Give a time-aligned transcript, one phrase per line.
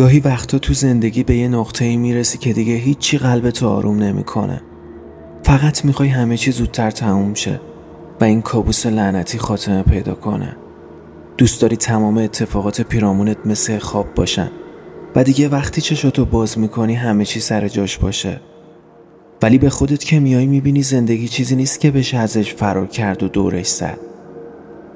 [0.00, 4.62] گاهی وقتا تو زندگی به یه نقطه می‌رسی که دیگه هیچی قلبتو آروم نمی‌کنه.
[5.42, 7.60] فقط می‌خوای همه چی زودتر تموم شه
[8.20, 10.56] و این کابوس لعنتی خاتمه پیدا کنه.
[11.38, 14.50] دوست داری تمام اتفاقات پیرامونت مثل خواب باشن
[15.16, 18.40] و دیگه وقتی چشاتو باز می‌کنی همه چی سر جاش باشه.
[19.42, 23.28] ولی به خودت که میای می‌بینی زندگی چیزی نیست که بشه ازش فرار کرد و
[23.28, 23.98] دورش زد.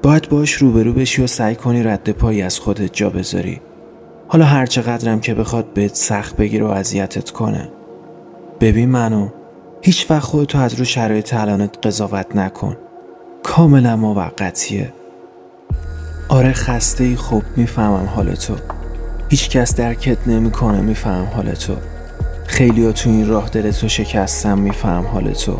[0.03, 3.61] باید باش روبرو بشی و سعی کنی رد پایی از خودت جا بذاری.
[4.27, 7.69] حالا هر چقدرم که بخواد بهت سخت بگیره و اذیتت کنه.
[8.59, 9.29] ببین منو
[9.81, 12.77] هیچ وقت خودتو از رو شرایط الانت قضاوت نکن.
[13.43, 14.93] کاملا موقتیه.
[16.29, 18.55] آره خسته ای خوب می‌فهمم حال تو
[19.29, 21.75] هیچ کس درکت نمی‌کنه میفهم حال تو
[22.47, 25.57] خیلی ها تو این راه دلتو شکستم میفهم حال تو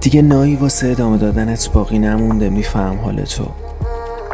[0.00, 3.44] دیگه نایی واسه ادامه دادنت باقی نمونده میفهم حال تو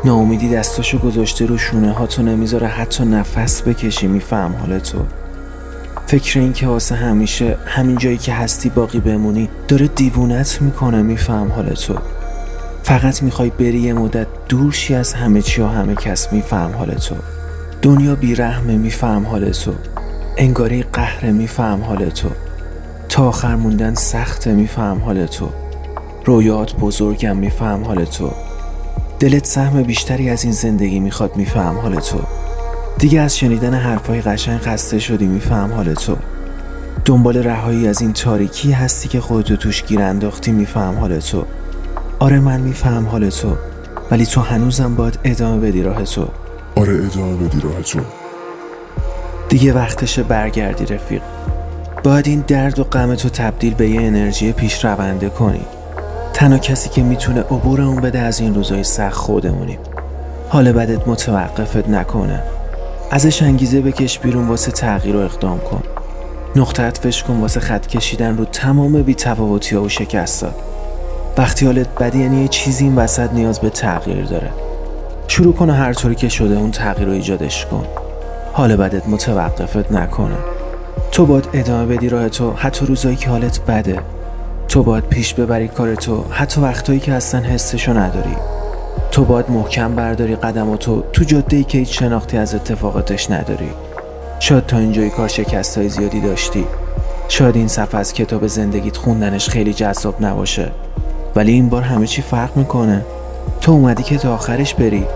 [0.05, 4.99] ناامیدی دستاشو گذاشته رو شونه ها تو نمی‌ذاره حتی نفس بکشی میفهم حال تو.
[6.07, 11.53] فکر این که واسه همیشه همین جایی که هستی باقی بمونی داره دیوونت می‌کنه میفهم
[11.53, 11.95] حال تو.
[12.83, 17.15] فقط می‌خوای بری یه مدت دورشی از همه چی و همه کس میفهم حال تو.
[17.83, 19.73] دنیا بیرحمه میفهم حال تو.
[20.37, 22.29] انگاری قهر میفهم حال تو.
[23.09, 25.49] تا آخر موندن سخته میفهم حال تو.
[26.25, 28.31] رویات بزرگم میفهم حال تو.
[29.23, 32.21] دلت سهم بیشتری از این زندگی می‌خواد میفهم حال تو.
[32.99, 36.17] دیگه از شنیدن حرفای قشنگ خسته شدی میفهم حال تو.
[37.05, 41.45] دنبال رهایی از این تاریکی هستی که خودتو توش گیر انداختی میفهم حال تو.
[42.19, 43.57] آره من میفهم حال تو
[44.11, 46.29] ولی تو هنوزم باید ادامه بدی راه تو.
[46.77, 48.01] آره ادامه بدی راه تو.
[49.49, 51.23] دیگه وقتشه برگردی رفیق.
[52.05, 55.65] باید این درد و غم تو تبدیل به یه انرژی پیش رونده کنی.
[56.43, 59.79] تنها کسی که می‌تونه عبورمون بده از این روزای سخت خودمونیم.
[60.49, 62.43] حال بدت متوقفت نکنه.
[63.11, 65.83] ازش انگیزه بکش بیرون واسه تغییر و اقدام کن.
[66.57, 69.17] نقطه عطفش کن واسه خط کشیدن رو تمام بی
[69.73, 70.55] ها و شکستات
[71.39, 74.51] وقتی حالت بدی یعنی یه چیزی این وسط نیاز به تغییر داره.
[75.29, 77.85] شروع کن هر طوری که شده اون تغییر رو ایجادش کن.
[78.53, 80.37] حال بدت متوقفت نکنه.
[81.13, 83.99] تو باید ادامه بدی راه تو حتی روزایی که حالت بده.
[84.73, 86.25] تو باید پیش ببری کار تو.
[86.31, 88.37] حتی وقتایی که اصلا حسشو نداری.
[89.11, 93.31] تو باید محکم برداری قدم و تو تو جاده ای که هیچ شناختی از اتفاقاتش
[93.31, 93.71] نداری.
[94.41, 96.67] شاید تا اینجای کار شکست های زیادی داشتی.
[97.29, 100.71] شاید این صفحه از کتاب زندگیت خوندنش خیلی جذاب نباشه.
[101.37, 103.05] ولی این بار همه چی فرق می‌کنه.
[103.61, 105.07] تو اومدی که تا آخرش بری.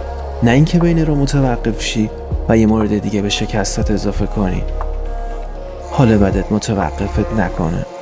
[0.42, 2.10] نه اینکه بین رو متوقف شی
[2.48, 4.62] و یه مورد دیگه به شکستات اضافه کنی.
[5.90, 7.95] حال بدت متوقفت نکنه.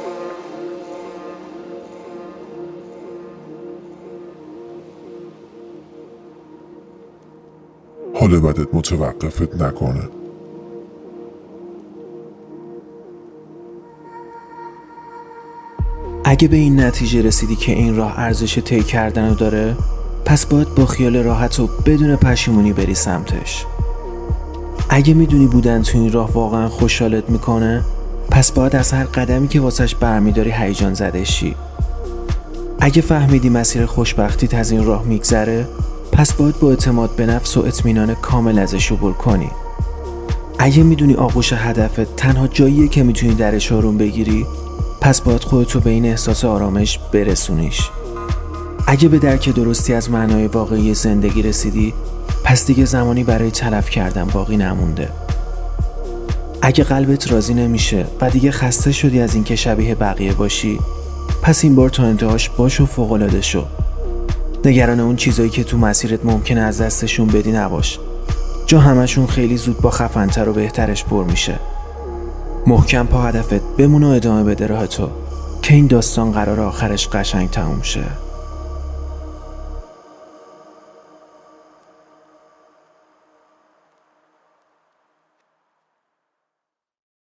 [8.15, 10.09] حال بدت متوقفت نکنه.
[16.25, 19.77] اگه به این نتیجه رسیدی که این راه ارزش طی کردن رو داره
[20.25, 23.67] پس باید با خیال راحت و بدون پشیمونی بری سمتش.
[24.89, 27.85] اگه می‌دونی بودن تو این راه واقعا خوشحالت می‌کنه
[28.31, 31.55] پس باید از هر قدمی که واسش برمیداری هیجان زده شی.
[32.81, 35.69] اگه فهمیدی مسیر خوشبختیت از این راه میگذره
[36.15, 39.51] پس باید با اعتماد به نفس و اطمینان کامل ازش عبور کنی.
[40.59, 44.47] اگه می‌دونی آغوش هدفت تنها جاییه که می‌تونی درش آروم بگیری
[45.01, 47.91] پس باید خودتو به این احساس آرامش برسونیش.
[48.87, 51.95] اگه به درک درستی از معنای واقعی زندگی رسیدی
[52.45, 55.09] پس دیگه زمانی برای تلف کردن باقی نمونده.
[56.63, 60.79] اگه قلبت راضی نمیشه و دیگه خسته شدی از اینکه شبیه بقیه باشی
[61.43, 63.65] پس این بار تا انتهاش باش و فوقالعاده شو.
[64.67, 67.99] نگران اون چیزایی که تو مسیرت ممکنه از دستشون بدی نباش.
[68.67, 71.59] جا همشون خیلی زود با خفنتر و بهترش پر میشه.
[72.67, 75.09] محکم پا هدفت بمون و ادامه بده راه تو
[75.63, 78.05] که این داستان قرار آخرش قشنگ تموم شه.